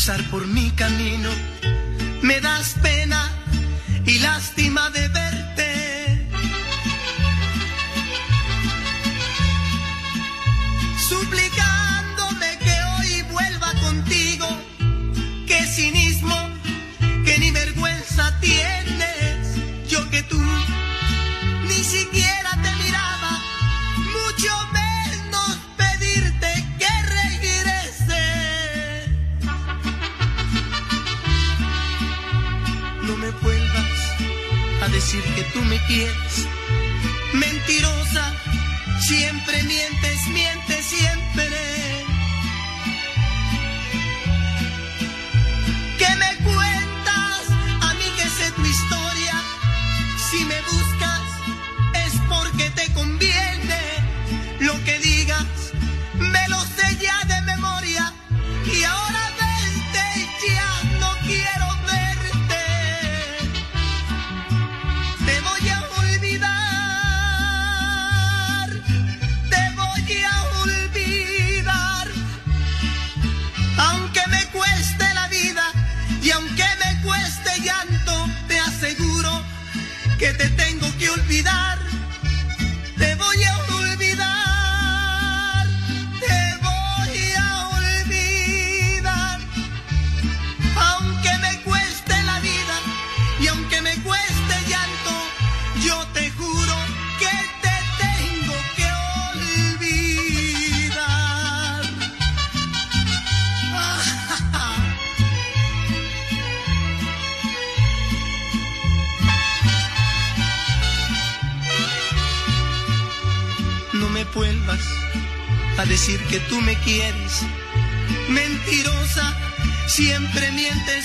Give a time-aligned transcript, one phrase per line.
[0.00, 1.28] cruzar por mi camino.
[2.22, 3.30] Me das pena
[4.06, 5.09] y lástima de
[35.52, 36.46] tú me quieres,
[37.32, 38.34] mentirosa,
[39.00, 39.99] siempre mientes,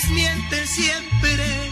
[0.09, 1.64] mientes siempre.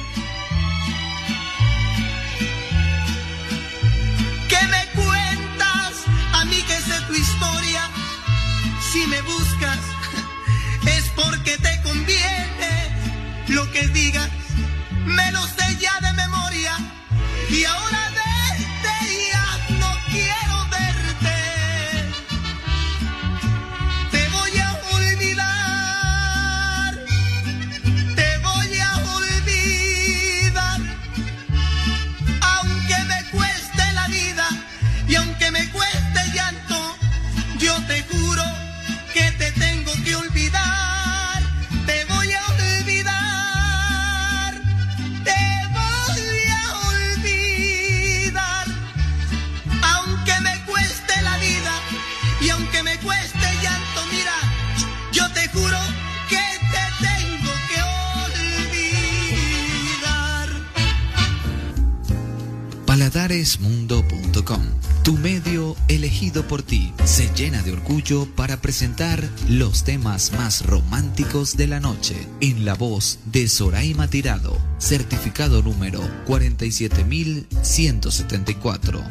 [67.36, 73.18] Llena de orgullo para presentar los temas más románticos de la noche en la voz
[73.26, 79.02] de Soraima Tirado, certificado número 47174.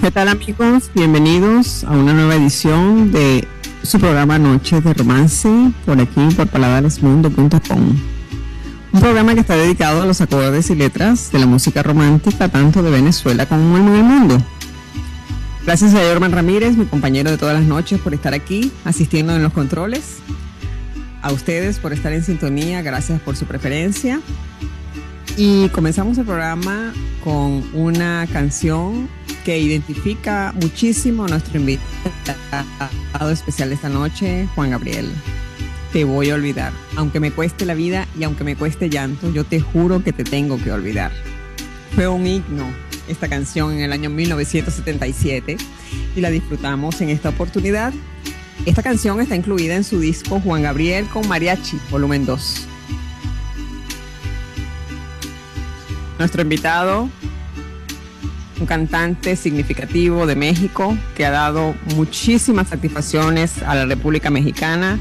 [0.00, 0.90] ¿Qué tal amigos?
[0.94, 3.46] Bienvenidos a una nueva edición de
[3.82, 5.50] su programa Noches de Romance
[5.84, 8.17] por aquí por paladaresmundo.com.
[8.90, 12.82] Un programa que está dedicado a los acordes y letras de la música romántica tanto
[12.82, 14.42] de Venezuela como en el mundo.
[15.66, 19.42] Gracias a Yorman Ramírez, mi compañero de todas las noches, por estar aquí asistiendo en
[19.42, 20.16] los controles.
[21.20, 24.20] A ustedes por estar en sintonía, gracias por su preferencia.
[25.36, 29.08] Y comenzamos el programa con una canción
[29.44, 35.10] que identifica muchísimo a nuestro invitado especial esta noche, Juan Gabriel.
[35.92, 36.72] Te voy a olvidar.
[36.96, 40.24] Aunque me cueste la vida y aunque me cueste llanto, yo te juro que te
[40.24, 41.12] tengo que olvidar.
[41.94, 42.66] Fue un himno
[43.08, 45.56] esta canción en el año 1977
[46.14, 47.92] y la disfrutamos en esta oportunidad.
[48.66, 52.66] Esta canción está incluida en su disco Juan Gabriel con Mariachi, volumen 2.
[56.18, 57.08] Nuestro invitado,
[58.60, 64.98] un cantante significativo de México que ha dado muchísimas satisfacciones a la República Mexicana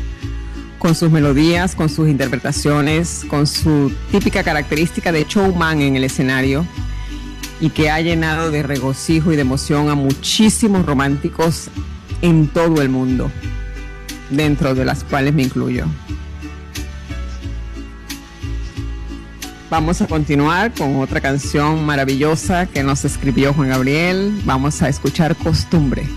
[0.79, 6.65] con sus melodías, con sus interpretaciones, con su típica característica de showman en el escenario
[7.59, 11.69] y que ha llenado de regocijo y de emoción a muchísimos románticos
[12.21, 13.31] en todo el mundo,
[14.29, 15.85] dentro de las cuales me incluyo.
[19.69, 24.41] Vamos a continuar con otra canción maravillosa que nos escribió Juan Gabriel.
[24.45, 26.07] Vamos a escuchar Costumbre.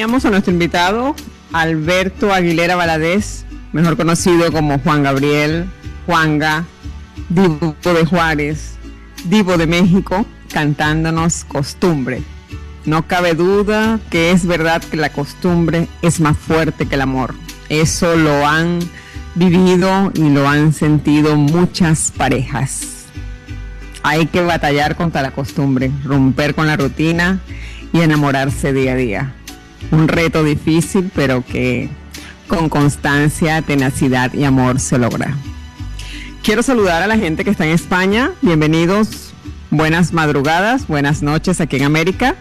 [0.00, 1.14] Teníamos a nuestro invitado,
[1.52, 5.66] Alberto Aguilera Valadez, mejor conocido como Juan Gabriel,
[6.06, 6.64] Juanga,
[7.28, 8.78] Divo de Juárez,
[9.26, 12.22] Divo de México, cantándonos Costumbre.
[12.86, 17.34] No cabe duda que es verdad que la costumbre es más fuerte que el amor.
[17.68, 18.78] Eso lo han
[19.34, 23.04] vivido y lo han sentido muchas parejas.
[24.02, 27.38] Hay que batallar contra la costumbre, romper con la rutina
[27.92, 29.34] y enamorarse día a día
[29.90, 31.88] un reto difícil, pero que
[32.48, 35.36] con constancia, tenacidad y amor se logra.
[36.42, 38.32] Quiero saludar a la gente que está en España.
[38.42, 39.32] Bienvenidos,
[39.70, 42.34] buenas madrugadas, buenas noches aquí en América.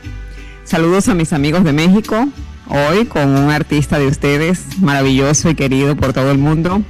[0.63, 2.27] Saludos a mis amigos de México,
[2.67, 6.83] hoy con un artista de ustedes maravilloso y querido por todo el mundo,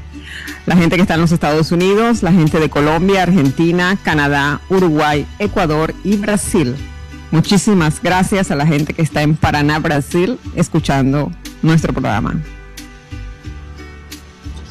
[0.65, 5.25] la gente que está en los Estados Unidos, la gente de Colombia, Argentina, Canadá, Uruguay,
[5.39, 6.75] Ecuador y Brasil.
[7.32, 11.32] Muchísimas gracias a la gente que está en Paraná, Brasil, escuchando
[11.62, 12.42] nuestro programa.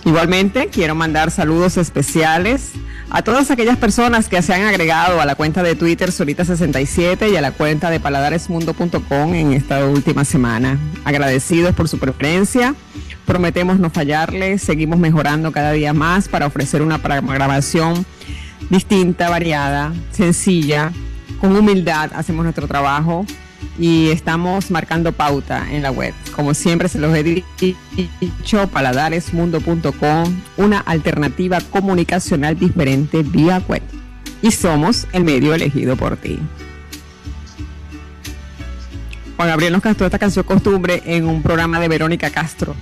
[0.05, 2.73] Igualmente, quiero mandar saludos especiales
[3.11, 7.37] a todas aquellas personas que se han agregado a la cuenta de Twitter Solita67 y
[7.37, 10.79] a la cuenta de paladaresmundo.com en esta última semana.
[11.05, 12.75] Agradecidos por su preferencia.
[13.25, 14.63] Prometemos no fallarles.
[14.63, 18.05] Seguimos mejorando cada día más para ofrecer una programación
[18.71, 20.93] distinta, variada, sencilla.
[21.41, 23.25] Con humildad hacemos nuestro trabajo
[23.79, 26.15] y estamos marcando pauta en la web.
[26.35, 33.83] Como siempre se los he dicho, paladaresmundo.com, una alternativa comunicacional diferente vía web.
[34.43, 36.39] Y somos el medio elegido por ti.
[39.37, 42.75] Juan Gabriel nos cantó esta canción Costumbre en un programa de Verónica Castro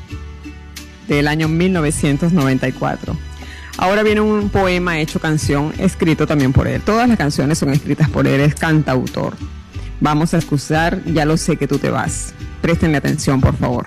[1.07, 3.17] del año 1994.
[3.79, 6.81] Ahora viene un poema hecho canción, escrito también por él.
[6.81, 9.37] Todas las canciones son escritas por él, es cantautor.
[10.01, 12.33] Vamos a excusar, ya lo sé que tú te vas.
[12.63, 13.87] Prestenle atención, por favor.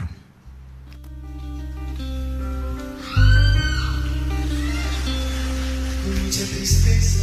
[6.24, 7.20] Mucha tristeza.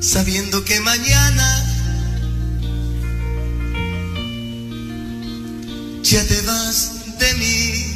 [0.00, 1.64] Sabiendo que mañana
[6.02, 7.87] ya te vas de mí.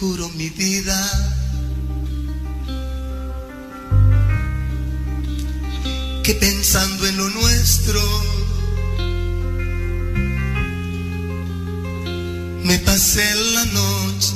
[0.00, 0.98] Juro mi vida.
[6.24, 8.00] Que pensando en lo nuestro,
[12.64, 14.34] me pasé la noche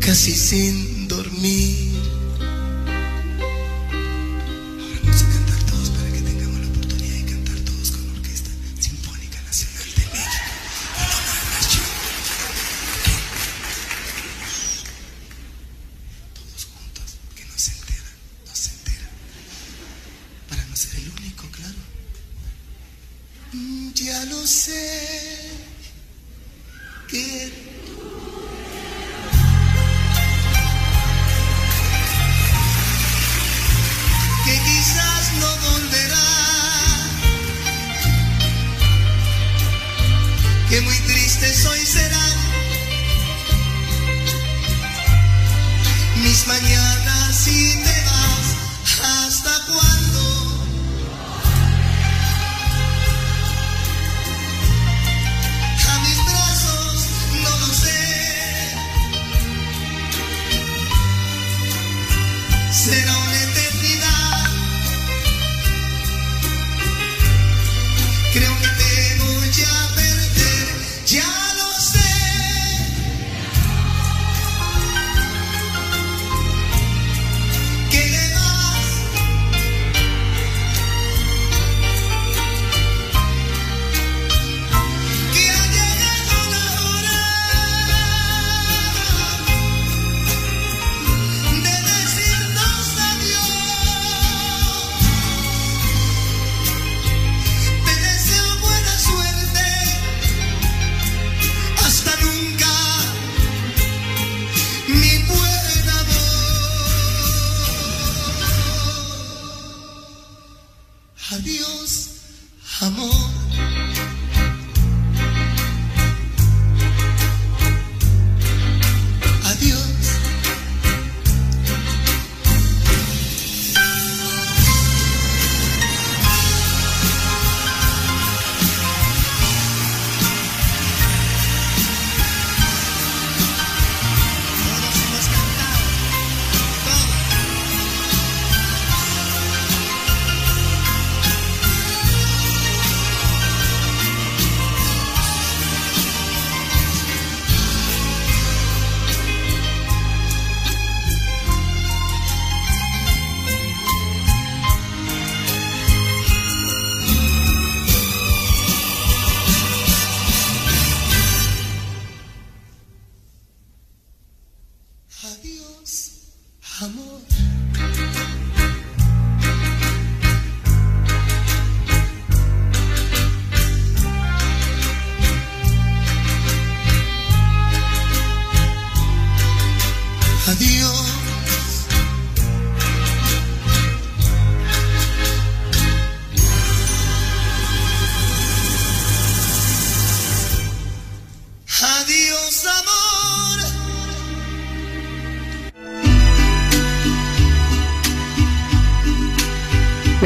[0.00, 1.85] casi sin dormir.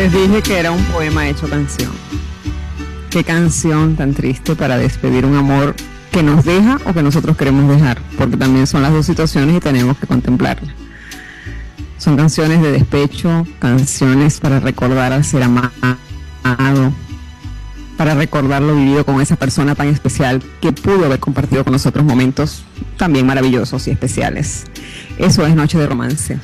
[0.00, 1.92] Les dije que era un poema hecho canción.
[3.10, 5.74] Qué canción tan triste para despedir un amor
[6.10, 9.60] que nos deja o que nosotros queremos dejar, porque también son las dos situaciones y
[9.60, 10.74] tenemos que contemplarlas.
[11.98, 15.74] Son canciones de despecho, canciones para recordar al ser amado,
[17.98, 22.06] para recordar lo vivido con esa persona tan especial que pudo haber compartido con nosotros
[22.06, 22.64] momentos
[22.96, 24.64] también maravillosos y especiales.
[25.18, 26.38] Eso es Noche de Romance,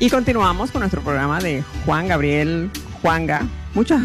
[0.00, 2.70] Y continuamos con nuestro programa de Juan Gabriel
[3.00, 3.42] Juanga.
[3.74, 4.02] Muchas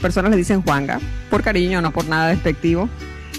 [0.00, 0.98] personas le dicen Juanga,
[1.30, 2.88] por cariño, no por nada despectivo.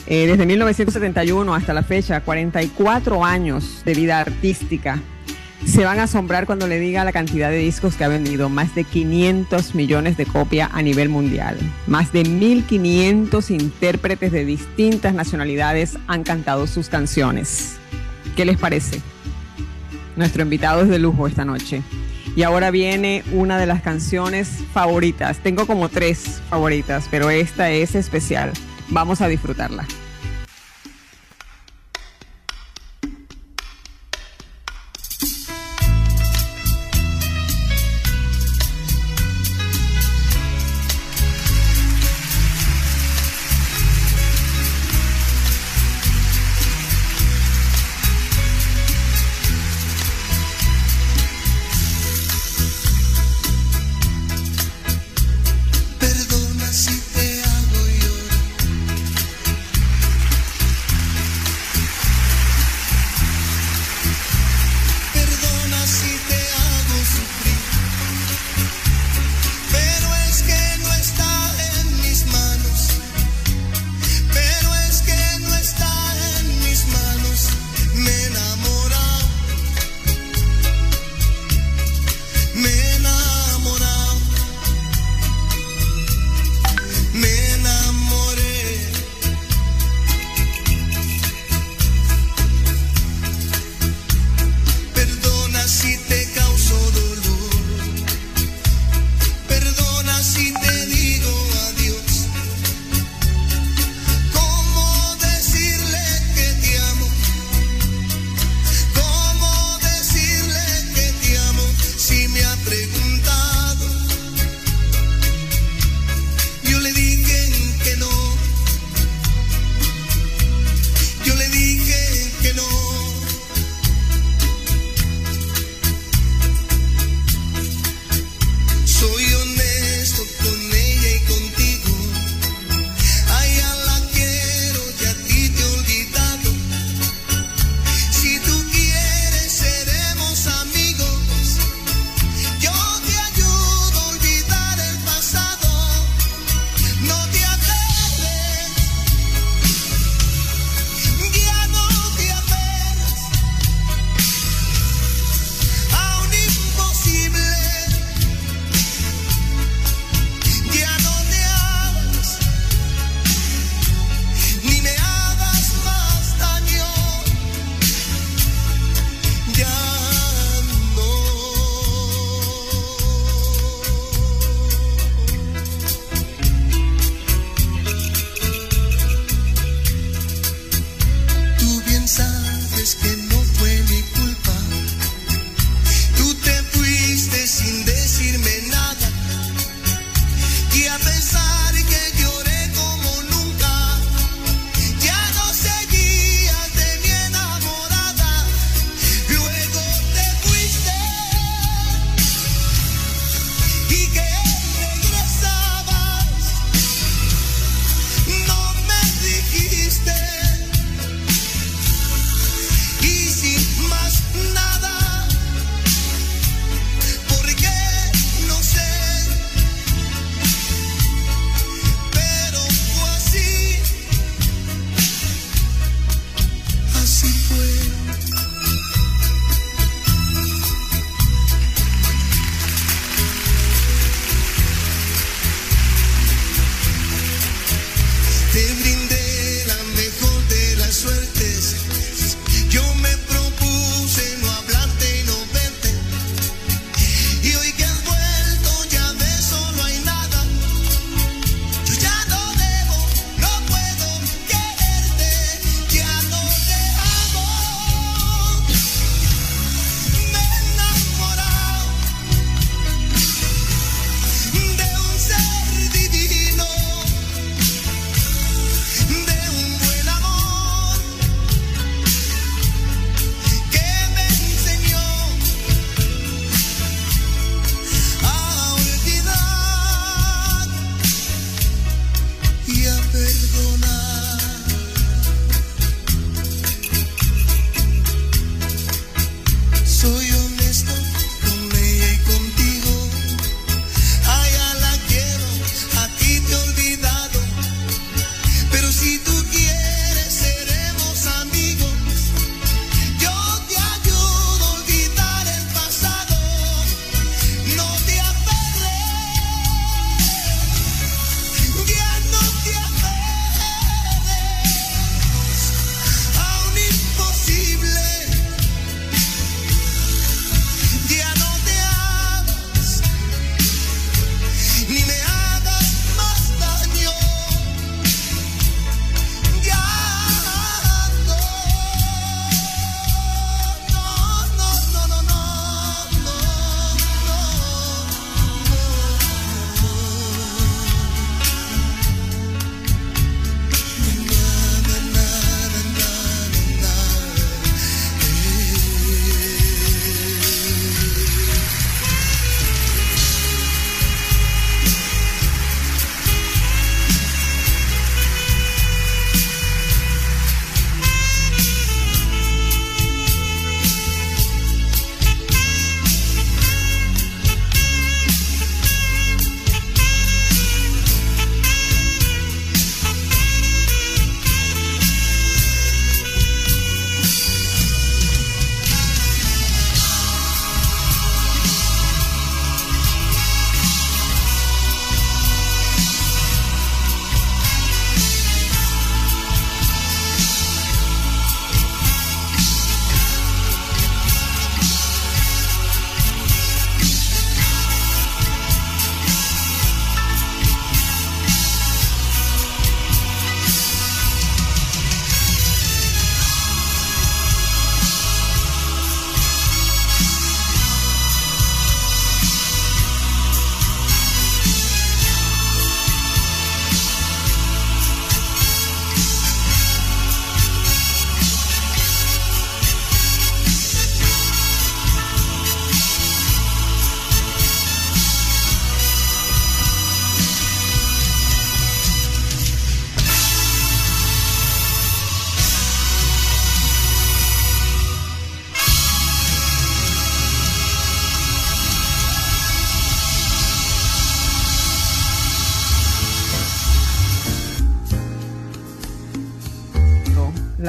[0.08, 5.00] Eh, desde 1971 hasta la fecha, 44 años de vida artística.
[5.66, 8.74] Se van a asombrar cuando le diga la cantidad de discos que ha vendido, más
[8.76, 11.58] de 500 millones de copias a nivel mundial.
[11.88, 17.78] Más de 1.500 intérpretes de distintas nacionalidades han cantado sus canciones.
[18.36, 19.02] ¿Qué les parece?
[20.16, 21.84] Nuestro invitado es de lujo esta noche.
[22.36, 25.40] Y ahora viene una de las canciones favoritas.
[25.40, 28.52] Tengo como tres favoritas, pero esta es especial.
[28.90, 29.86] Vamos a disfrutarla.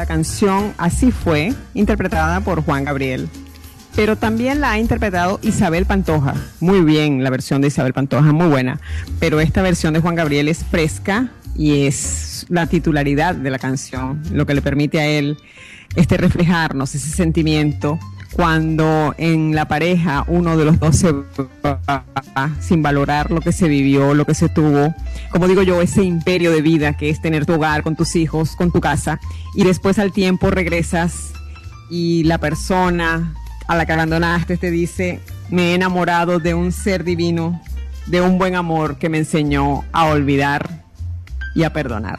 [0.07, 3.29] Canción Así fue, interpretada por Juan Gabriel.
[3.95, 6.35] Pero también la ha interpretado Isabel Pantoja.
[6.61, 8.81] Muy bien la versión de Isabel Pantoja, muy buena.
[9.21, 14.23] Pero esta versión de Juan Gabriel es fresca y es la titularidad de la canción,
[14.33, 15.37] lo que le permite a él
[15.95, 17.99] este reflejarnos ese sentimiento
[18.33, 22.03] cuando en la pareja uno de los dos se va
[22.61, 24.95] sin valorar lo que se vivió, lo que se tuvo,
[25.31, 28.57] como digo yo, ese imperio de vida que es tener tu hogar con tus hijos,
[28.57, 29.21] con tu casa,
[29.55, 31.33] y después al tiempo regresas
[31.91, 33.35] y la persona
[33.69, 37.61] a la que abandonaste te dice, me he enamorado de un ser divino,
[38.07, 40.85] de un buen amor que me enseñó a olvidar
[41.55, 42.19] y a perdonar.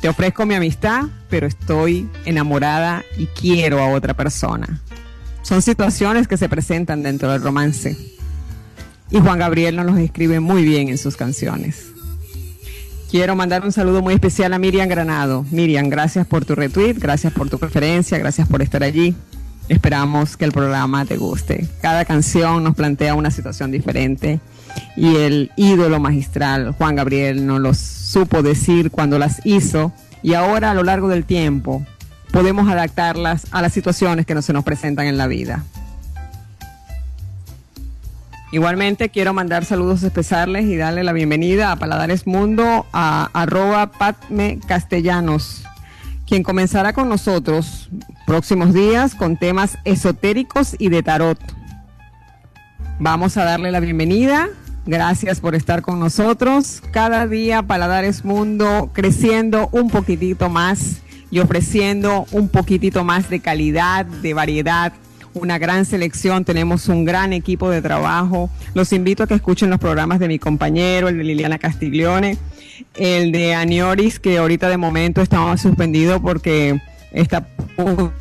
[0.00, 4.80] Te ofrezco mi amistad, pero estoy enamorada y quiero a otra persona.
[5.50, 7.96] Son situaciones que se presentan dentro del romance.
[9.10, 11.86] Y Juan Gabriel nos los escribe muy bien en sus canciones.
[13.10, 15.44] Quiero mandar un saludo muy especial a Miriam Granado.
[15.50, 19.16] Miriam, gracias por tu retweet, gracias por tu preferencia, gracias por estar allí.
[19.68, 21.66] Esperamos que el programa te guste.
[21.82, 24.38] Cada canción nos plantea una situación diferente
[24.96, 30.70] y el ídolo magistral Juan Gabriel nos lo supo decir cuando las hizo y ahora
[30.70, 31.84] a lo largo del tiempo
[32.32, 35.64] podemos adaptarlas a las situaciones que no se nos presentan en la vida.
[38.52, 43.92] Igualmente quiero mandar saludos especiales y darle la bienvenida a Paladares Mundo a arroba
[44.66, 45.64] Castellanos,
[46.26, 47.88] quien comenzará con nosotros
[48.26, 51.38] próximos días con temas esotéricos y de tarot.
[52.98, 54.48] Vamos a darle la bienvenida.
[54.84, 56.82] Gracias por estar con nosotros.
[56.92, 64.04] Cada día Paladares Mundo creciendo un poquitito más y ofreciendo un poquitito más de calidad,
[64.04, 64.92] de variedad
[65.34, 68.50] una gran selección, tenemos un gran equipo de trabajo.
[68.74, 72.36] Los invito a que escuchen los programas de mi compañero, el de Liliana Castiglione,
[72.94, 76.80] el de Anioris, que ahorita de momento estaba suspendido porque
[77.12, 78.12] está a punto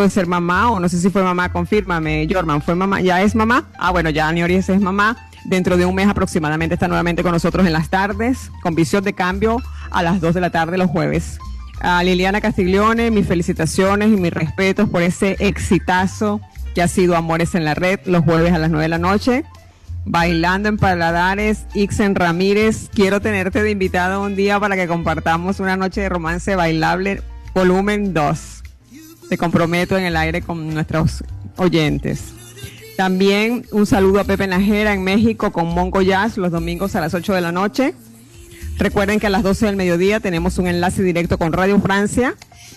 [0.00, 3.00] de ser mamá, o no sé si fue mamá, confírmame, Jorman, ¿fue mamá?
[3.00, 3.68] ¿Ya es mamá?
[3.78, 5.16] Ah, bueno, ya Anioris es mamá.
[5.44, 9.12] Dentro de un mes aproximadamente está nuevamente con nosotros en las tardes, con visión de
[9.12, 11.38] cambio a las 2 de la tarde los jueves.
[11.84, 16.40] A Liliana Castiglione, mis felicitaciones y mis respetos por ese exitazo
[16.76, 19.44] que ha sido Amores en la Red los jueves a las 9 de la noche.
[20.04, 25.76] Bailando en Paladares, Ixen Ramírez, quiero tenerte de invitado un día para que compartamos una
[25.76, 27.20] noche de romance bailable
[27.52, 28.62] volumen 2.
[29.28, 31.24] Te comprometo en el aire con nuestros
[31.56, 32.32] oyentes.
[32.96, 37.12] También un saludo a Pepe Najera en México con Mongo Jazz los domingos a las
[37.12, 37.94] 8 de la noche.
[38.78, 42.34] Recuerden que a las 12 del mediodía tenemos un enlace directo con Radio Francia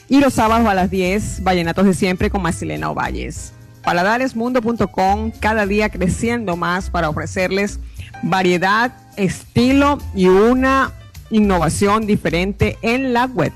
[0.10, 3.54] y los sábados a las 10, Vallenatos de Siempre con Marcelena Ovalles.
[3.84, 7.80] Paladaresmundo.com, cada día creciendo más para ofrecerles
[8.24, 10.92] variedad, estilo y una
[11.30, 13.52] innovación diferente en la web.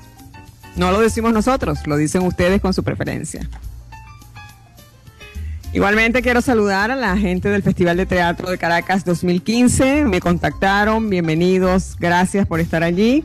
[0.76, 3.48] No lo decimos nosotros, lo dicen ustedes con su preferencia.
[5.72, 10.04] Igualmente quiero saludar a la gente del Festival de Teatro de Caracas 2015.
[10.04, 13.24] Me contactaron, bienvenidos, gracias por estar allí.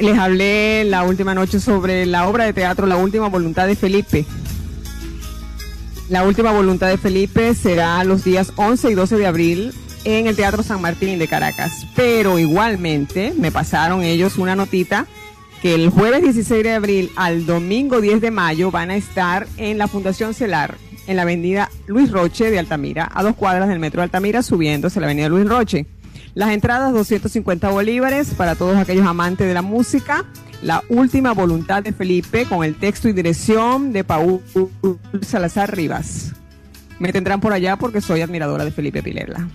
[0.00, 4.26] Les hablé la última noche sobre la obra de teatro La Última Voluntad de Felipe.
[6.08, 9.72] La Última Voluntad de Felipe será los días 11 y 12 de abril
[10.04, 11.86] en el Teatro San Martín de Caracas.
[11.94, 15.06] Pero igualmente me pasaron ellos una notita
[15.60, 19.78] que el jueves 16 de abril al domingo 10 de mayo van a estar en
[19.78, 24.00] la Fundación Celar en la avenida Luis Roche de Altamira, a dos cuadras del metro
[24.00, 25.86] de Altamira, subiéndose la avenida Luis Roche.
[26.34, 30.24] Las entradas 250 bolívares para todos aquellos amantes de la música.
[30.62, 34.40] La última voluntad de Felipe con el texto y dirección de Paul
[35.20, 36.32] Salazar Rivas.
[36.98, 39.48] Me tendrán por allá porque soy admiradora de Felipe Pilerla.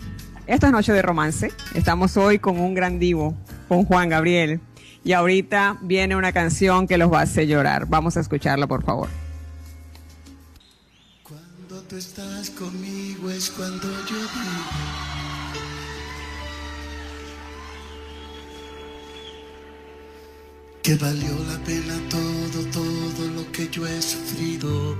[0.45, 1.51] Esta es Noche de Romance.
[1.73, 3.35] Estamos hoy con un gran divo,
[3.67, 4.59] con Juan Gabriel.
[5.03, 7.85] Y ahorita viene una canción que los va a hacer llorar.
[7.87, 9.26] Vamos a escucharla, por favor
[11.89, 14.63] tú estás conmigo es cuando yo digo.
[20.83, 24.97] Que valió la pena todo, todo lo que yo he sufrido.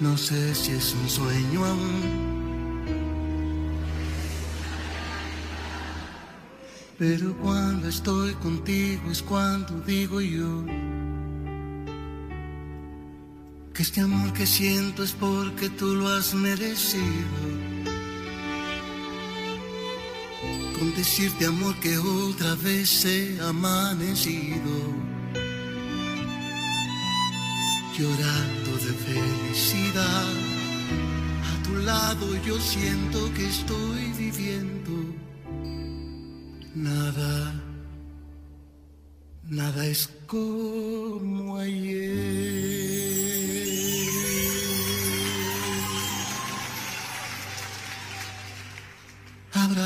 [0.00, 2.32] No sé si es un sueño aún.
[6.98, 10.64] Pero cuando estoy contigo es cuando digo yo
[13.74, 17.42] que este amor que siento es porque tú lo has merecido.
[20.78, 24.74] Con decirte amor que otra vez he amanecido,
[27.96, 30.34] llorando de felicidad.
[31.50, 34.92] A tu lado yo siento que estoy viviendo.
[36.74, 37.54] Nada,
[39.48, 42.81] nada es como ayer.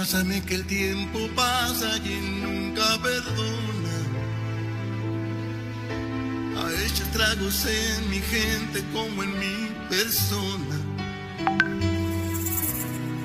[0.07, 3.97] Abrázame que el tiempo pasa y nunca perdona.
[6.57, 10.77] Ha hecho estragos en mi gente como en mi persona.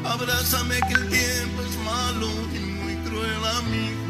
[0.06, 4.02] Abrázame que el tiempo es malo y muy cruel amigo.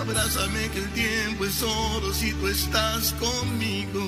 [0.00, 4.00] Abrázame que el tiempo es oro si tú estás conmigo.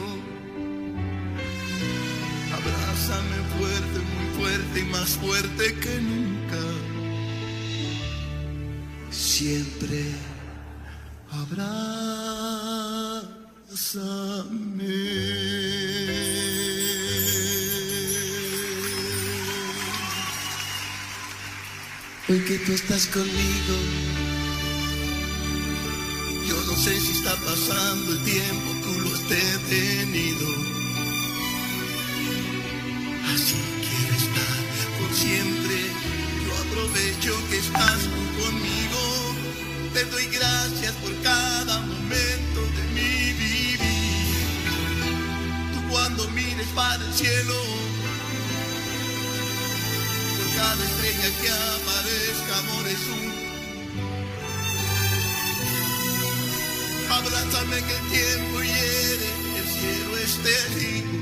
[2.56, 6.62] Abrázame fuerte, muy fuerte y más fuerte que nunca.
[9.10, 10.04] Siempre
[11.30, 11.84] abrázame.
[22.26, 23.76] Hoy que tú estás conmigo,
[26.48, 30.73] yo no sé si está pasando el tiempo, tú lo has detenido.
[35.24, 35.76] Siempre.
[36.44, 39.00] Yo aprovecho que estás tú conmigo.
[39.94, 43.78] Te doy gracias por cada momento de mi vivir.
[45.72, 47.58] Tú cuando mires para cielo.
[50.36, 53.24] Por cada estrella que aparezca, amor es un.
[57.18, 59.28] Abrázame que el tiempo hiere,
[59.60, 61.13] el cielo es terrible.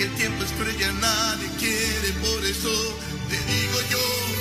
[0.00, 2.70] Que el tiempo es cruel, ya nadie quiere, por eso
[3.28, 4.39] te digo yo.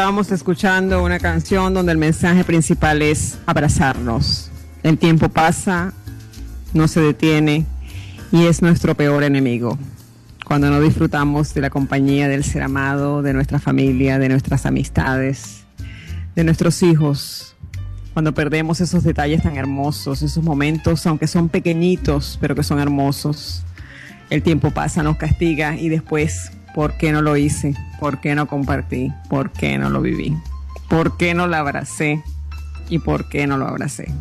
[0.00, 4.50] Estábamos escuchando una canción donde el mensaje principal es abrazarnos.
[4.82, 5.92] El tiempo pasa,
[6.72, 7.66] no se detiene
[8.32, 9.78] y es nuestro peor enemigo.
[10.46, 15.64] Cuando no disfrutamos de la compañía del ser amado, de nuestra familia, de nuestras amistades,
[16.34, 17.54] de nuestros hijos,
[18.14, 23.64] cuando perdemos esos detalles tan hermosos, esos momentos, aunque son pequeñitos, pero que son hermosos,
[24.30, 27.74] el tiempo pasa, nos castiga y después ¿Por qué no lo hice?
[27.98, 29.12] ¿Por qué no compartí?
[29.28, 30.36] ¿Por qué no lo viví?
[30.88, 32.22] ¿Por qué no la abracé?
[32.88, 34.12] ¿Y por qué no lo abracé?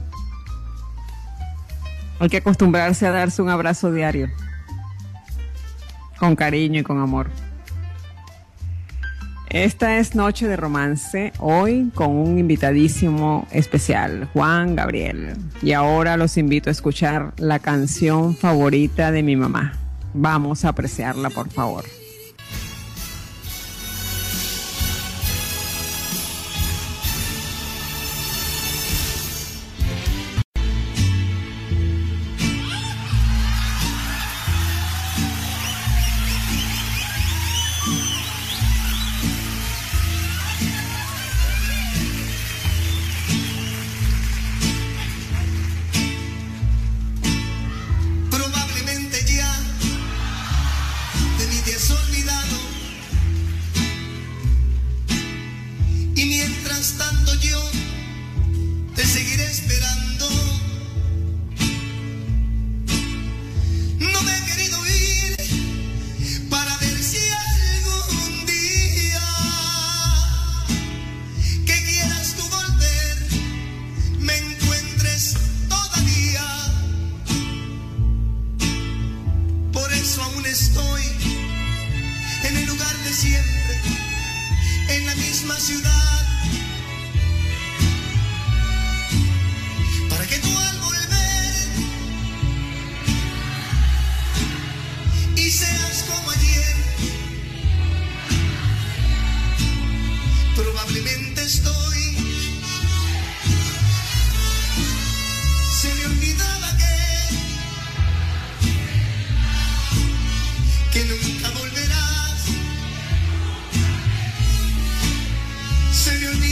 [2.19, 4.29] Hay que acostumbrarse a darse un abrazo diario,
[6.19, 7.29] con cariño y con amor.
[9.49, 15.37] Esta es Noche de Romance, hoy con un invitadísimo especial, Juan Gabriel.
[15.63, 19.73] Y ahora los invito a escuchar la canción favorita de mi mamá.
[20.13, 21.85] Vamos a apreciarla, por favor.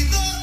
[0.07, 0.36] Amigos.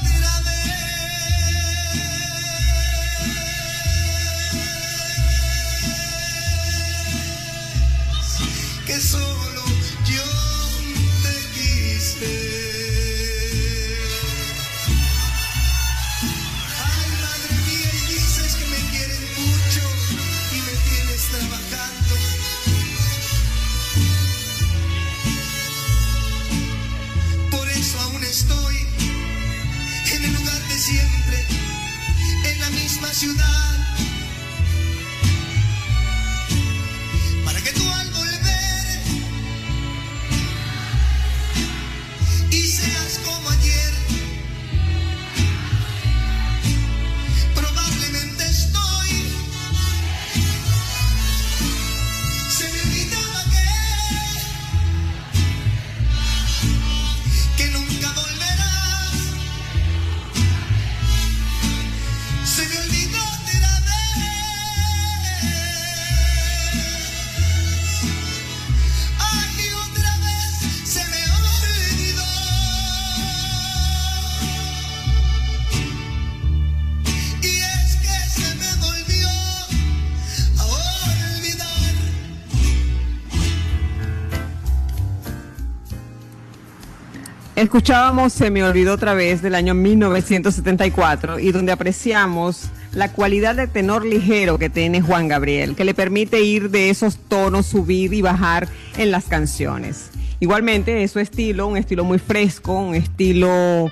[87.74, 93.66] Escuchábamos Se me olvidó otra vez del año 1974 y donde apreciamos la cualidad de
[93.66, 98.22] tenor ligero que tiene Juan Gabriel, que le permite ir de esos tonos, subir y
[98.22, 100.10] bajar en las canciones.
[100.38, 103.90] Igualmente es su estilo, un estilo muy fresco, un estilo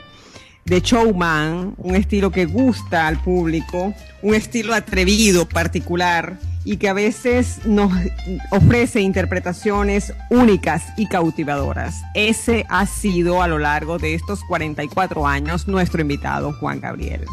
[0.64, 6.93] de showman, un estilo que gusta al público, un estilo atrevido, particular y que a
[6.93, 7.93] veces nos
[8.51, 12.03] ofrece interpretaciones únicas y cautivadoras.
[12.15, 17.25] Ese ha sido a lo largo de estos 44 años nuestro invitado, Juan Gabriel.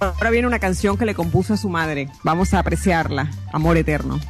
[0.00, 2.08] Ahora viene una canción que le compuso a su madre.
[2.22, 4.20] Vamos a apreciarla, Amor Eterno.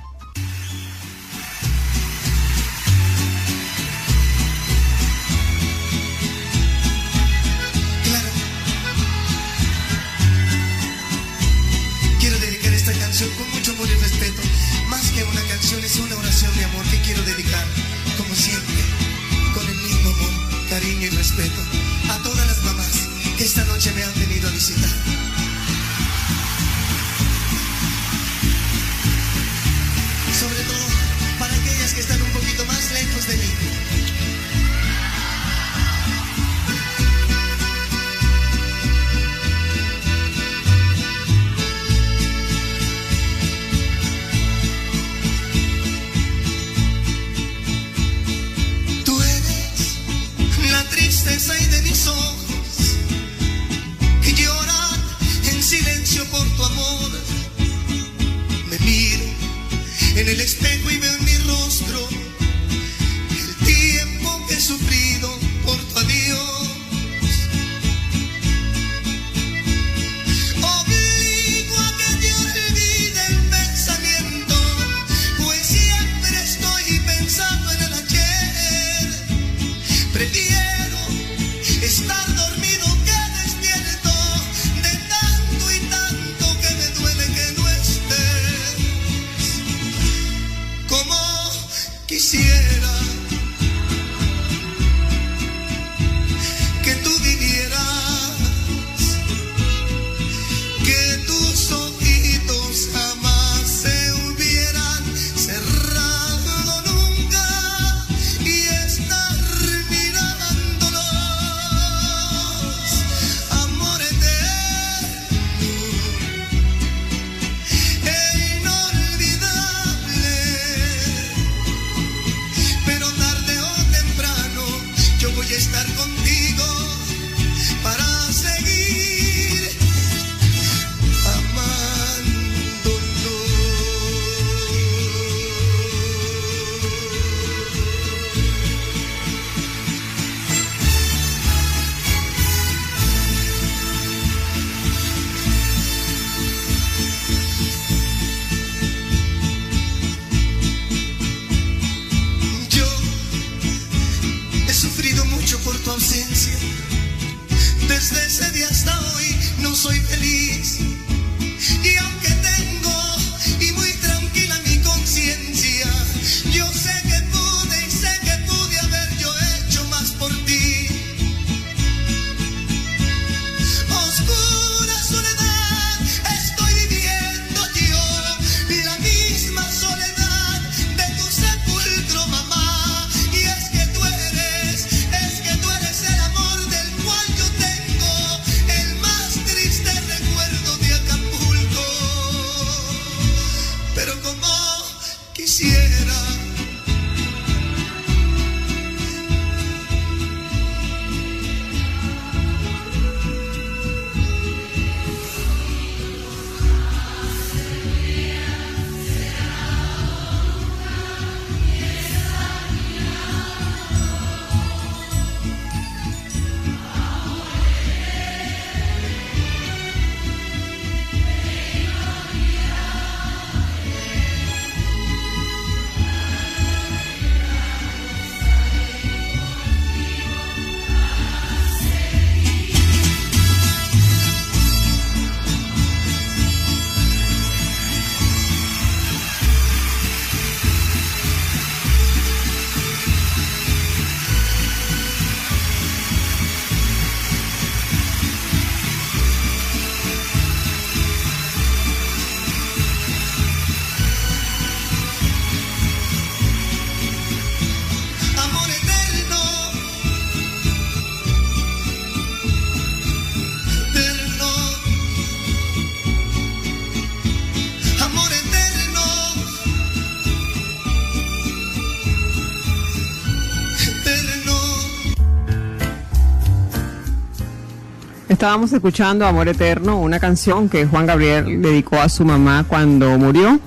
[278.41, 283.61] Estábamos escuchando Amor Eterno, una canción que Juan Gabriel dedicó a su mamá cuando murió.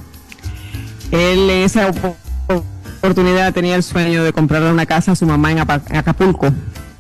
[1.11, 1.91] Él en esa
[2.99, 6.51] oportunidad tenía el sueño de comprarle una casa a su mamá en Acapulco,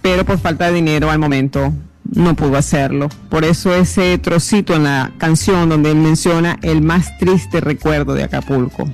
[0.03, 1.73] pero por falta de dinero al momento
[2.13, 3.09] no pudo hacerlo.
[3.29, 8.21] Por eso ese trocito en la canción donde él menciona el más triste recuerdo de
[8.21, 8.87] Acapulco,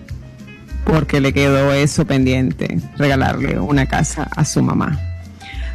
[0.86, 5.09] porque le quedó eso pendiente, regalarle una casa a su mamá.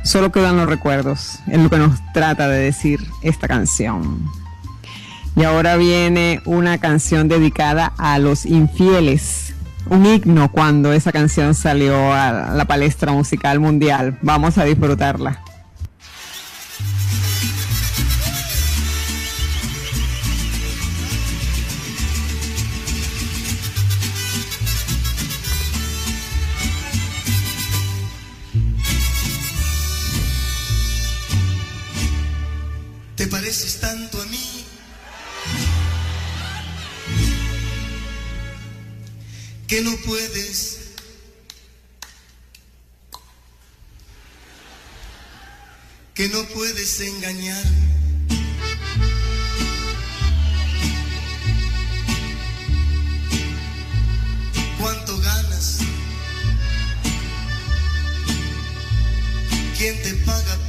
[0.05, 4.31] Solo quedan los recuerdos, es lo que nos trata de decir esta canción.
[5.35, 9.55] Y ahora viene una canción dedicada a los infieles.
[9.89, 14.19] Un himno cuando esa canción salió a la palestra musical mundial.
[14.23, 15.44] Vamos a disfrutarla.
[39.75, 40.79] Que no puedes.
[46.15, 47.65] Que no puedes engañar.
[54.79, 55.79] ¿Cuánto ganas?
[59.77, 60.64] ¿Quién te paga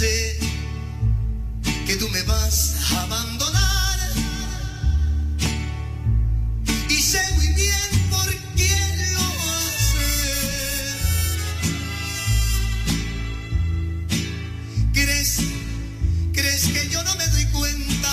[0.00, 3.98] que tú me vas a abandonar.
[6.88, 9.20] Y sé muy bien por quién lo
[9.50, 10.96] haces.
[14.94, 15.40] ¿Crees,
[16.32, 18.12] ¿Crees que yo no me doy cuenta?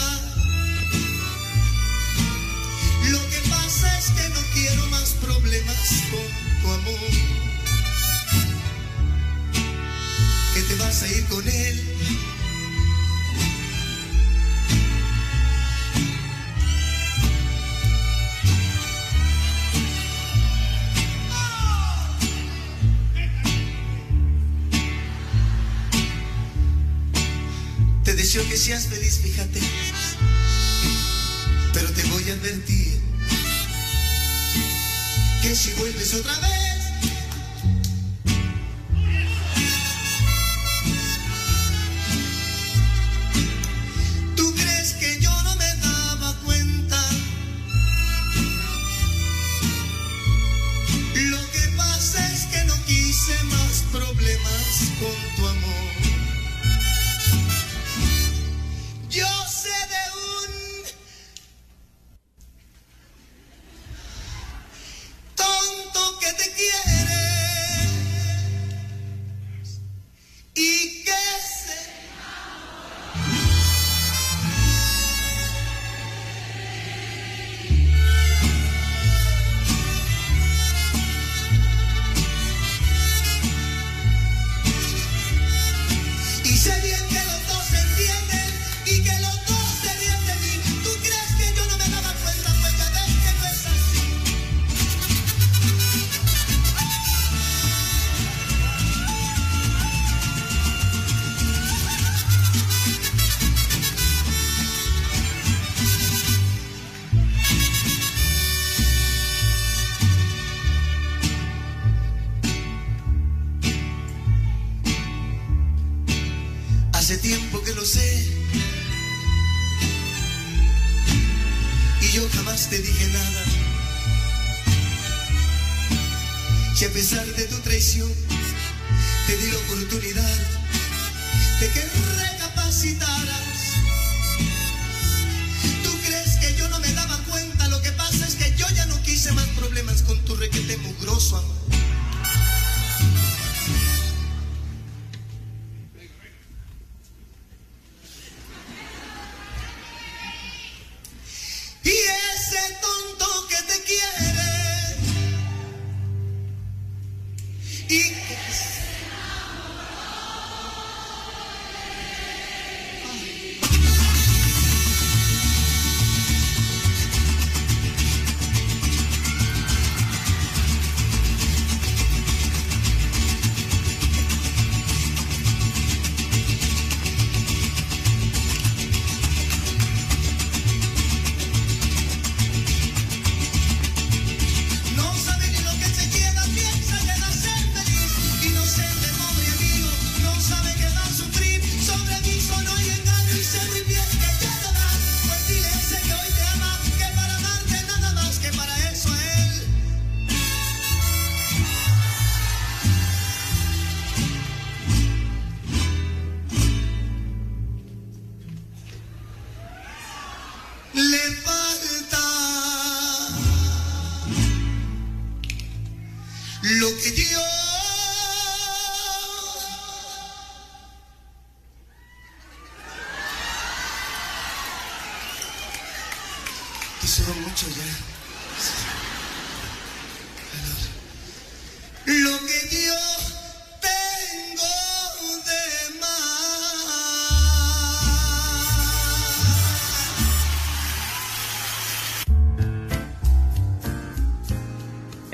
[3.11, 7.36] Lo que pasa es que no quiero más problemas con tu amor.
[10.77, 11.87] Vas a ir con él.
[28.45, 29.59] que seas feliz, fíjate.
[31.73, 33.01] Pero te voy a advertir
[35.41, 36.56] que si vuelves otra vez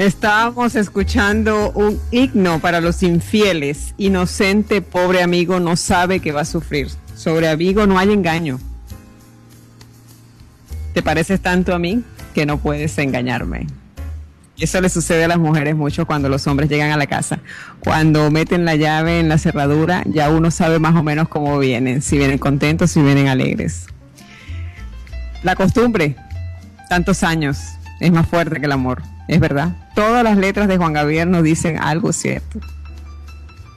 [0.03, 3.93] Estábamos escuchando un himno para los infieles.
[3.97, 6.89] Inocente, pobre amigo, no sabe que va a sufrir.
[7.15, 8.59] Sobre amigo no hay engaño.
[10.93, 12.03] Te pareces tanto a mí
[12.35, 13.67] que no puedes engañarme.
[14.59, 17.39] Eso le sucede a las mujeres mucho cuando los hombres llegan a la casa.
[17.79, 22.01] Cuando meten la llave en la cerradura, ya uno sabe más o menos cómo vienen,
[22.01, 23.85] si vienen contentos, si vienen alegres.
[25.43, 26.17] La costumbre,
[26.89, 27.57] tantos años,
[28.01, 29.77] es más fuerte que el amor, es verdad.
[29.95, 32.59] Todas las letras de Juan Gabriel nos dicen algo cierto.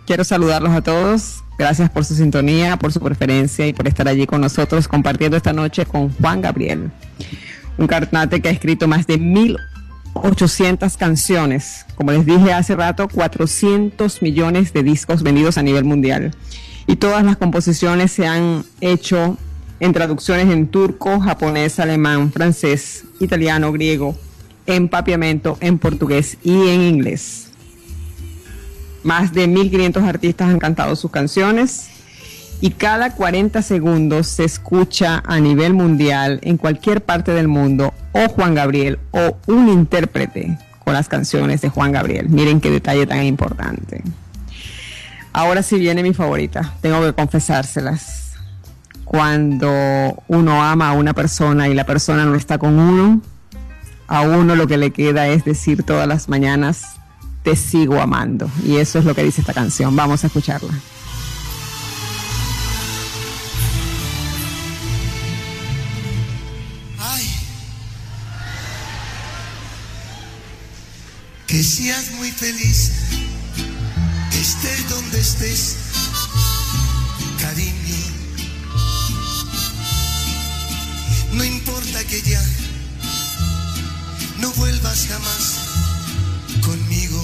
[0.06, 1.42] Quiero saludarlos a todos.
[1.58, 5.52] Gracias por su sintonía, por su preferencia y por estar allí con nosotros compartiendo esta
[5.52, 6.90] noche con Juan Gabriel.
[7.78, 11.86] Un carnate que ha escrito más de 1800 canciones.
[11.94, 16.34] Como les dije hace rato, 400 millones de discos vendidos a nivel mundial.
[16.86, 19.36] Y todas las composiciones se han hecho
[19.80, 24.16] en traducciones en turco, japonés, alemán, francés, italiano, griego,
[24.66, 27.48] en papiamento, en portugués y en inglés.
[29.02, 31.88] Más de 1.500 artistas han cantado sus canciones
[32.60, 38.28] y cada 40 segundos se escucha a nivel mundial en cualquier parte del mundo o
[38.28, 42.28] Juan Gabriel o un intérprete con las canciones de Juan Gabriel.
[42.28, 44.02] Miren qué detalle tan importante.
[45.32, 48.32] Ahora sí viene mi favorita, tengo que confesárselas.
[49.04, 53.20] Cuando uno ama a una persona y la persona no está con uno,
[54.09, 56.96] a uno lo que le queda es decir todas las mañanas,
[57.42, 58.50] te sigo amando.
[58.64, 59.94] Y eso es lo que dice esta canción.
[59.96, 60.72] Vamos a escucharla.
[66.98, 67.26] Ay.
[71.46, 72.92] Que seas muy feliz,
[74.32, 75.76] estés donde estés,
[77.40, 77.76] cariño.
[81.32, 82.40] No importa que ya
[84.39, 85.57] no vuelvas jamás
[86.62, 87.22] conmigo.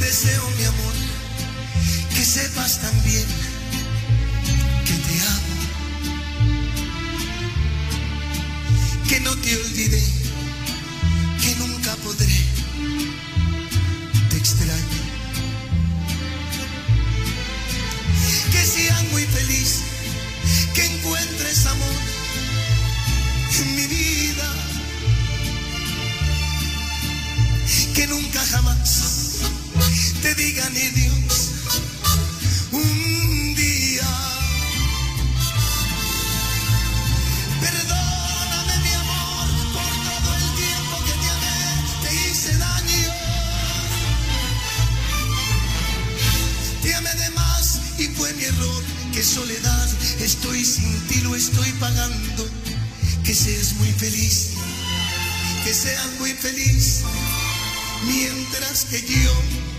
[0.00, 0.94] Deseo, mi amor,
[2.14, 3.26] que sepas también
[4.84, 5.54] que te amo,
[9.08, 10.02] que no te olvidé,
[11.40, 12.44] que nunca podré,
[14.30, 15.00] te extraño.
[18.52, 19.80] Que seas muy feliz,
[20.74, 22.19] que encuentres amor
[23.58, 24.70] en mi vida.
[27.94, 29.38] que nunca jamás
[30.22, 31.50] te diga ni Dios
[32.70, 34.08] un día.
[37.60, 41.60] Perdóname mi amor por todo el tiempo que te amé,
[42.02, 43.12] te hice daño.
[46.82, 48.82] Te amé de más y fue mi error,
[49.12, 49.88] que soledad
[50.20, 52.59] estoy sin ti, lo estoy pagando.
[53.30, 54.48] Que seas muy feliz,
[55.62, 57.02] que seas muy feliz
[58.02, 59.69] mientras que yo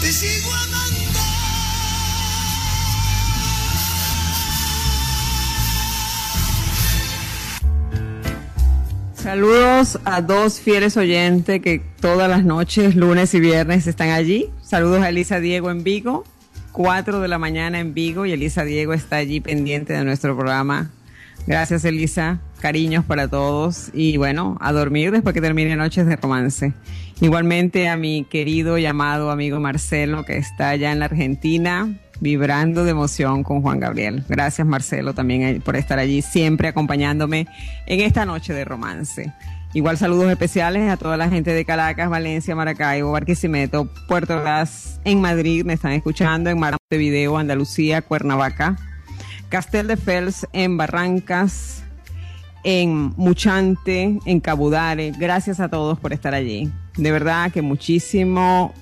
[0.00, 1.20] te sigo amando.
[9.14, 14.50] Saludos a dos fieles oyentes que todas las noches, lunes y viernes, están allí.
[14.62, 16.24] Saludos a Elisa Diego en Vigo,
[16.72, 20.90] 4 de la mañana en Vigo y Elisa Diego está allí pendiente de nuestro programa.
[21.46, 26.72] Gracias Elisa, cariños para todos y bueno, a dormir después que termine Noches de Romance.
[27.20, 32.84] Igualmente a mi querido y amado amigo Marcelo que está allá en la Argentina vibrando
[32.84, 34.24] de emoción con Juan Gabriel.
[34.28, 37.46] Gracias Marcelo también por estar allí siempre acompañándome
[37.86, 39.32] en esta noche de romance.
[39.76, 45.20] Igual saludos especiales a toda la gente de Caracas, Valencia, Maracaibo, Barquisimeto, Puerto Gas, en
[45.20, 48.76] Madrid, me están escuchando, en Video, Andalucía, Cuernavaca,
[49.50, 51.84] Castel de Fels, en Barrancas,
[52.68, 55.12] en Muchante, en Cabudare.
[55.16, 56.68] Gracias a todos por estar allí.
[56.96, 58.74] De verdad que muchísimo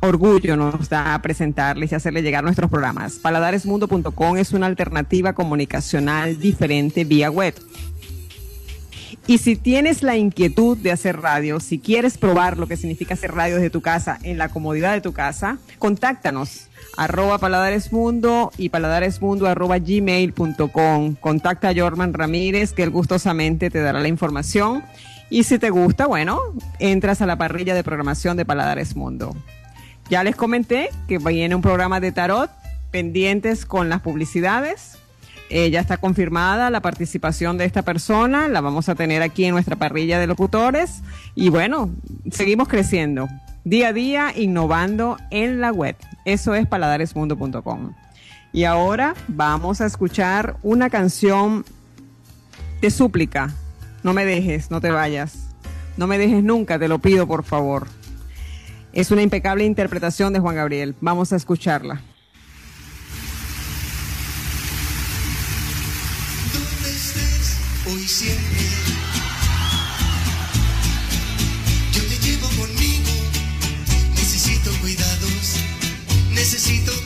[0.00, 3.14] orgullo nos da presentarles y hacerles llegar nuestros programas.
[3.14, 7.54] Paladaresmundo.com es una alternativa comunicacional diferente vía web.
[9.28, 13.34] Y si tienes la inquietud de hacer radio, si quieres probar lo que significa hacer
[13.34, 19.46] radio desde tu casa, en la comodidad de tu casa, contáctanos arroba paladaresmundo y paladaresmundo
[19.46, 21.14] arroba gmail.com.
[21.16, 24.82] Contacta a Jorman Ramírez, que él gustosamente te dará la información.
[25.28, 26.40] Y si te gusta, bueno,
[26.78, 29.36] entras a la parrilla de programación de Paladares Mundo.
[30.08, 32.50] Ya les comenté que viene un programa de tarot
[32.90, 34.97] pendientes con las publicidades.
[35.50, 39.52] Eh, ya está confirmada la participación de esta persona, la vamos a tener aquí en
[39.52, 41.02] nuestra parrilla de locutores
[41.34, 41.90] y bueno,
[42.30, 43.28] seguimos creciendo
[43.64, 45.96] día a día, innovando en la web.
[46.24, 47.92] Eso es paladaresmundo.com.
[48.52, 51.64] Y ahora vamos a escuchar una canción
[52.80, 53.52] de súplica.
[54.02, 55.48] No me dejes, no te vayas.
[55.96, 57.88] No me dejes nunca, te lo pido por favor.
[58.92, 60.94] Es una impecable interpretación de Juan Gabriel.
[61.00, 62.00] Vamos a escucharla.
[76.32, 76.97] Necesito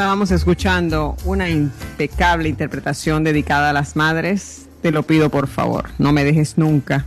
[0.00, 4.66] Estábamos escuchando una impecable interpretación dedicada a las madres.
[4.80, 7.04] Te lo pido por favor, no me dejes nunca.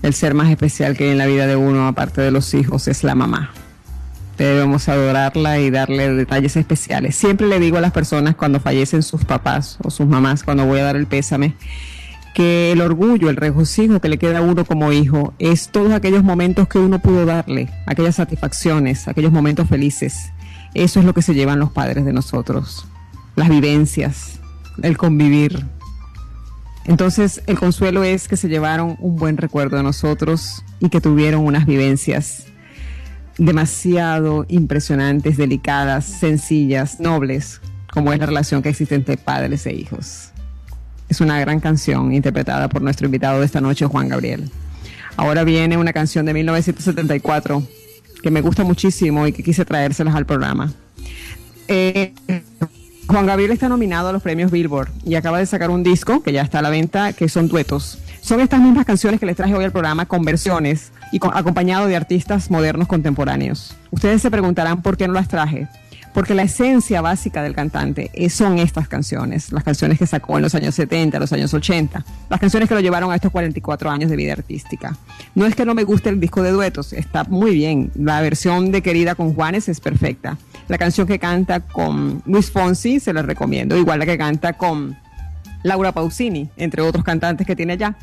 [0.00, 2.88] el ser más especial que hay en la vida de uno, aparte de los hijos,
[2.88, 3.50] es la mamá.
[4.38, 7.14] Debemos adorarla y darle detalles especiales.
[7.14, 10.80] Siempre le digo a las personas cuando fallecen sus papás o sus mamás, cuando voy
[10.80, 11.56] a dar el pésame,
[12.34, 16.24] que el orgullo, el regocijo que le queda a uno como hijo es todos aquellos
[16.24, 20.32] momentos que uno pudo darle, aquellas satisfacciones, aquellos momentos felices.
[20.74, 22.86] Eso es lo que se llevan los padres de nosotros,
[23.36, 24.40] las vivencias,
[24.82, 25.64] el convivir.
[26.84, 31.44] Entonces el consuelo es que se llevaron un buen recuerdo de nosotros y que tuvieron
[31.44, 32.44] unas vivencias
[33.38, 37.60] demasiado impresionantes, delicadas, sencillas, nobles,
[37.92, 40.30] como es la relación que existe entre padres e hijos.
[41.08, 44.50] Es una gran canción interpretada por nuestro invitado de esta noche, Juan Gabriel.
[45.16, 47.62] Ahora viene una canción de 1974
[48.22, 50.72] que me gusta muchísimo y que quise traérselas al programa.
[51.68, 52.12] Eh,
[53.06, 56.32] Juan Gabriel está nominado a los premios Billboard y acaba de sacar un disco que
[56.32, 57.98] ya está a la venta, que son duetos.
[58.20, 61.96] Son estas mismas canciones que les traje hoy al programa con versiones y acompañado de
[61.96, 63.74] artistas modernos contemporáneos.
[63.90, 65.68] Ustedes se preguntarán por qué no las traje
[66.18, 70.52] porque la esencia básica del cantante son estas canciones, las canciones que sacó en los
[70.56, 74.16] años 70, los años 80, las canciones que lo llevaron a estos 44 años de
[74.16, 74.96] vida artística.
[75.36, 78.72] No es que no me guste el disco de duetos, está muy bien, la versión
[78.72, 80.38] de Querida con Juanes es perfecta.
[80.66, 84.96] La canción que canta con Luis Fonsi se la recomiendo, igual la que canta con
[85.62, 87.94] Laura Pausini, entre otros cantantes que tiene allá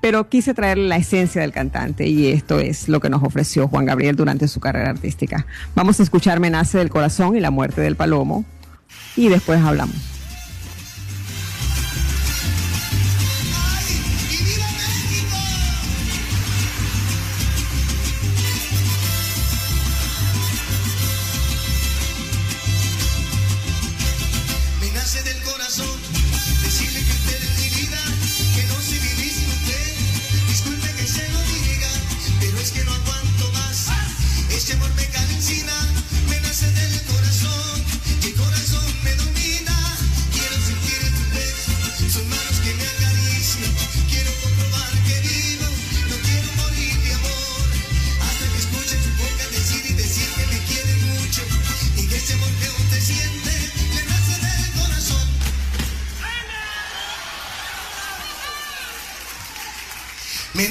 [0.00, 3.86] pero quise traer la esencia del cantante y esto es lo que nos ofreció Juan
[3.86, 5.46] Gabriel durante su carrera artística.
[5.74, 8.44] Vamos a escuchar Me nace del corazón y la muerte del palomo
[9.16, 10.17] y después hablamos.
[60.58, 60.66] Me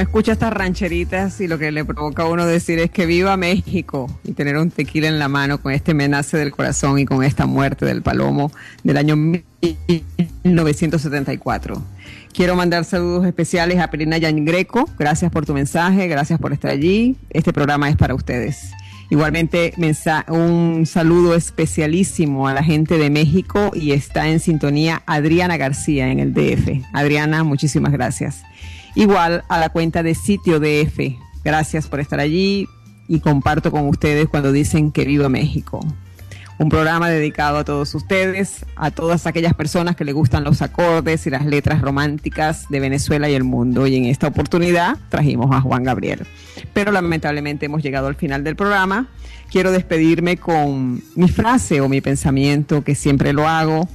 [0.00, 3.36] Uno escucha estas rancheritas y lo que le provoca a uno decir es que viva
[3.36, 7.22] México y tener un tequila en la mano con este menace del corazón y con
[7.22, 8.50] esta muerte del palomo
[8.82, 11.82] del año 1974.
[12.32, 14.88] Quiero mandar saludos especiales a Perina Yan Greco.
[14.98, 17.16] Gracias por tu mensaje, gracias por estar allí.
[17.28, 18.70] Este programa es para ustedes.
[19.10, 19.74] Igualmente,
[20.28, 26.20] un saludo especialísimo a la gente de México y está en sintonía Adriana García en
[26.20, 26.86] el DF.
[26.94, 28.44] Adriana, muchísimas gracias
[28.94, 31.16] igual a la cuenta de sitio DF.
[31.44, 32.68] Gracias por estar allí
[33.08, 35.80] y comparto con ustedes cuando dicen que viva México.
[36.60, 41.26] Un programa dedicado a todos ustedes, a todas aquellas personas que le gustan los acordes
[41.26, 43.86] y las letras románticas de Venezuela y el mundo.
[43.86, 46.26] Y en esta oportunidad trajimos a Juan Gabriel.
[46.74, 49.08] Pero lamentablemente hemos llegado al final del programa.
[49.50, 53.88] Quiero despedirme con mi frase o mi pensamiento, que siempre lo hago.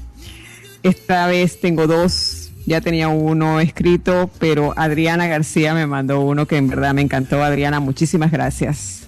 [0.81, 6.57] Esta vez tengo dos ya tenía uno escrito, pero Adriana García me mandó uno que
[6.57, 7.43] en verdad me encantó.
[7.43, 9.03] Adriana, muchísimas gracias.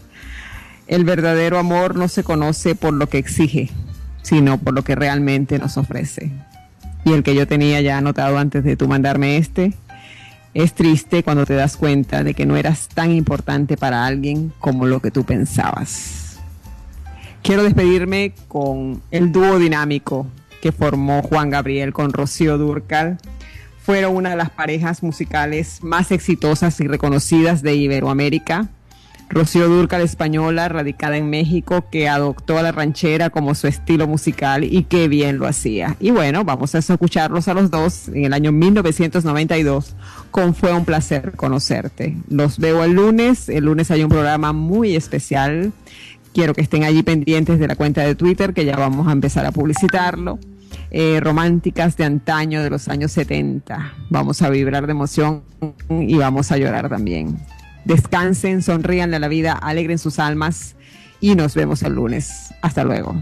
[0.87, 3.69] El verdadero amor no se conoce por lo que exige,
[4.21, 6.31] sino por lo que realmente nos ofrece.
[7.03, 9.73] Y el que yo tenía ya anotado antes de tú mandarme este,
[10.53, 14.85] es triste cuando te das cuenta de que no eras tan importante para alguien como
[14.85, 16.39] lo que tú pensabas.
[17.43, 20.27] Quiero despedirme con el dúo dinámico
[20.61, 23.17] que formó Juan Gabriel con Rocío Durcal
[23.87, 28.67] fueron una de las parejas musicales más exitosas y reconocidas de Iberoamérica.
[29.29, 34.65] Rocío Durcal, española, radicada en México, que adoptó a la ranchera como su estilo musical
[34.65, 35.95] y qué bien lo hacía.
[36.01, 39.95] Y bueno, vamos a escucharlos a los dos en el año 1992
[40.31, 42.17] con Fue un placer conocerte.
[42.29, 43.47] Los veo el lunes.
[43.47, 45.71] El lunes hay un programa muy especial.
[46.33, 49.45] Quiero que estén allí pendientes de la cuenta de Twitter, que ya vamos a empezar
[49.45, 50.39] a publicitarlo.
[50.91, 53.93] Eh, románticas de antaño de los años 70.
[54.09, 55.43] Vamos a vibrar de emoción
[55.89, 57.37] y vamos a llorar también.
[57.85, 60.75] Descansen, sonrían de la vida, alegren sus almas
[61.19, 62.53] y nos vemos el lunes.
[62.61, 63.15] Hasta luego.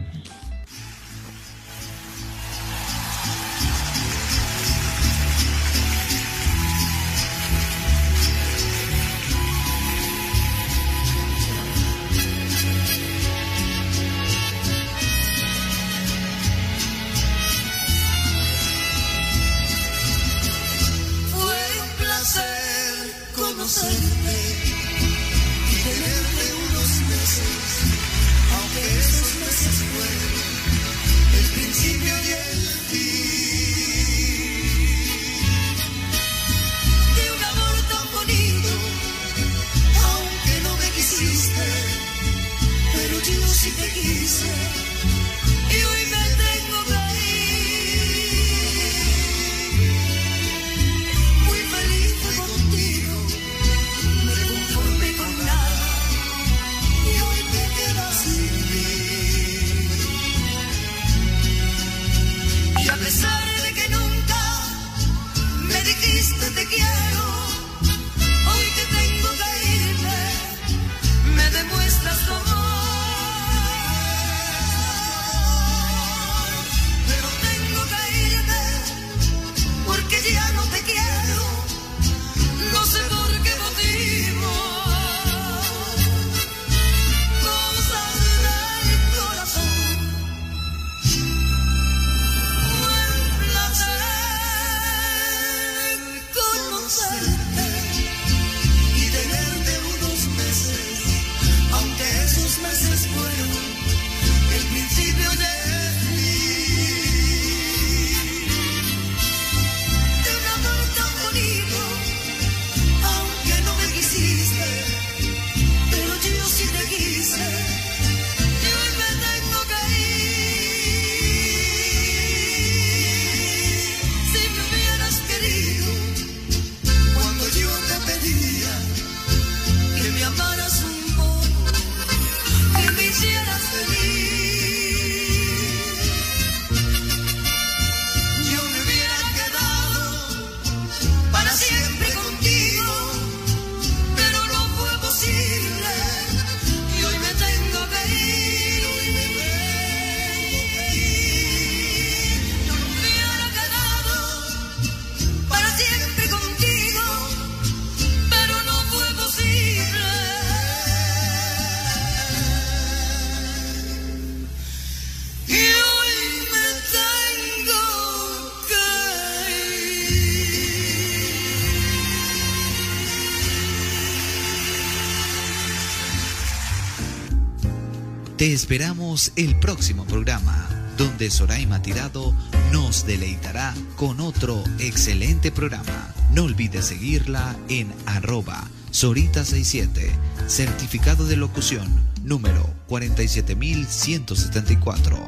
[178.55, 182.33] Esperamos el próximo programa, donde Soraima Tirado
[182.71, 186.13] nos deleitará con otro excelente programa.
[186.31, 188.63] No olvides seguirla en arroba
[188.93, 190.09] Sorita67,
[190.47, 191.85] certificado de locución
[192.23, 195.24] número 47174.